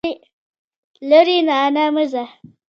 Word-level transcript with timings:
لرې 1.09 1.37
رانه 1.47 1.85
مه 1.93 2.03
ځه. 2.11 2.23